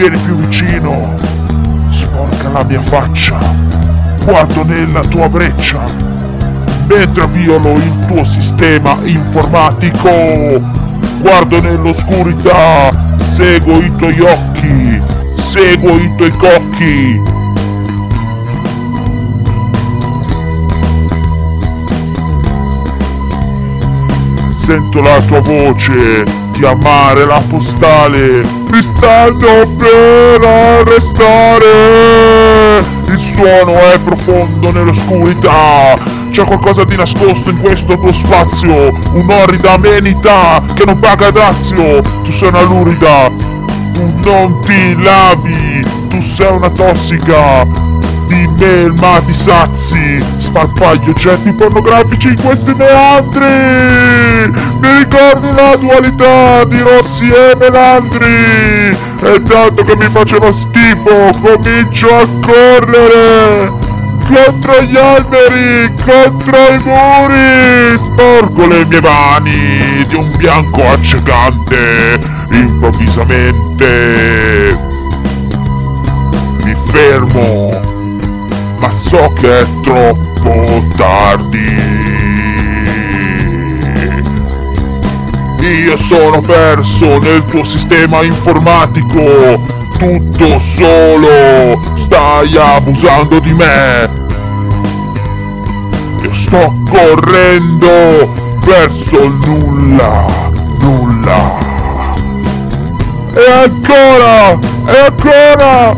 [0.00, 1.14] Vieni più vicino,
[1.90, 3.38] sporca la mia faccia,
[4.24, 5.78] guardo nella tua breccia,
[6.86, 10.58] mentre violo il tuo sistema informatico,
[11.20, 15.02] guardo nell'oscurità, seguo i tuoi occhi,
[15.52, 17.39] seguo i tuoi cocchi.
[24.70, 28.44] Sento la tua voce chiamare la postale.
[28.70, 31.66] Mi stanno per arrestare.
[33.06, 35.98] Il suono è profondo nell'oscurità.
[36.30, 38.96] C'è qualcosa di nascosto in questo tuo spazio.
[39.10, 42.00] Un'orrida amenità che non paga dazio.
[42.22, 43.28] Tu sei una lurida.
[43.92, 45.84] Tu non ti lavi.
[46.10, 47.89] Tu sei una tossica
[48.30, 54.52] di melma di sazi, sparpaglio oggetti pornografici in questi meandri!
[54.80, 58.96] Mi ricordi la dualità di Rossi e Melandri?
[59.22, 63.78] E tanto che mi faceva schifo, comincio a correre!
[64.32, 72.20] Contro gli alberi, contro i muri, sporco le mie mani di un bianco accecante,
[72.52, 73.68] improvvisamente
[76.62, 77.69] mi fermo
[79.10, 81.78] so che è troppo tardi.
[85.60, 89.60] Io sono perso nel tuo sistema informatico,
[89.98, 94.08] tutto solo, stai abusando di me.
[96.22, 98.32] Io sto correndo
[98.64, 100.24] verso il nulla,
[100.78, 101.58] nulla.
[103.34, 105.96] E ancora, e ancora,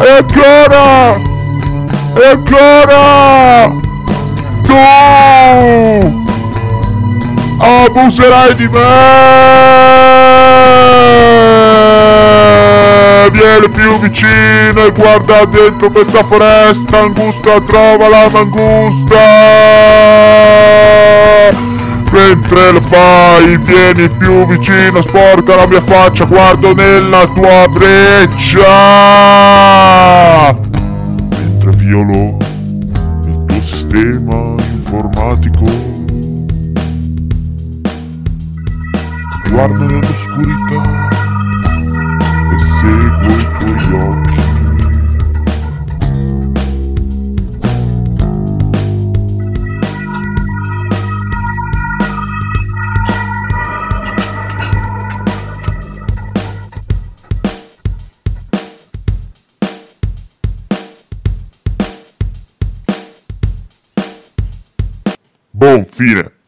[0.00, 1.32] e ancora!
[2.16, 3.74] E ancora!
[4.62, 6.22] Tu!
[7.58, 8.80] Abuserai di me!
[13.32, 19.18] Vieni più vicino e guarda dentro questa foresta, Angusta trova la mangusta!
[22.12, 29.43] Mentre lo fai, vieni più vicino, sporca la mia faccia, guardo nella tua breccia!
[39.54, 40.82] Guarda nell'oscurità
[42.50, 44.42] e seguo i tuoi occhi.
[65.52, 66.43] Boom, fine.